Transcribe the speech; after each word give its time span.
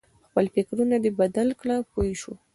خپل 0.27 0.45
فکرونه 0.55 0.95
دې 1.03 1.11
بدل 1.19 1.47
کړه 1.59 1.75
پوه 1.91 2.05
شوې!. 2.21 2.35